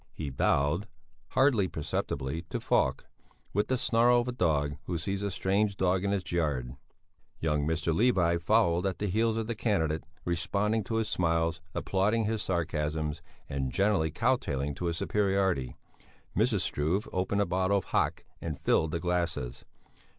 He 0.13 0.31
bowed, 0.31 0.87
hardly 1.33 1.67
perceptibly, 1.67 2.41
to 2.49 2.59
Falk, 2.59 3.05
with 3.53 3.67
the 3.67 3.77
snarl 3.77 4.21
of 4.21 4.27
a 4.27 4.31
dog 4.31 4.77
who 4.85 4.97
sees 4.97 5.21
a 5.21 5.29
strange 5.29 5.77
dog 5.77 6.03
in 6.03 6.11
its 6.11 6.31
yard. 6.31 6.75
Young 7.39 7.67
Mr. 7.67 7.93
Levi 7.93 8.37
followed 8.37 8.87
at 8.87 8.97
the 8.97 9.05
heels 9.05 9.37
of 9.37 9.45
the 9.45 9.53
candidate, 9.53 10.03
responding 10.25 10.83
to 10.85 10.95
his 10.95 11.07
smiles, 11.07 11.61
applauding 11.75 12.23
his 12.23 12.41
sarcasms, 12.41 13.21
and 13.47 13.71
generally 13.71 14.09
kow 14.09 14.37
towing 14.37 14.73
to 14.73 14.85
his 14.85 14.97
superiority. 14.97 15.75
Mrs. 16.35 16.61
Struve 16.61 17.07
opened 17.13 17.41
a 17.41 17.45
bottle 17.45 17.77
of 17.77 17.85
hock 17.85 18.23
and 18.41 18.59
filled 18.59 18.89
the 18.89 18.99
glasses. 18.99 19.65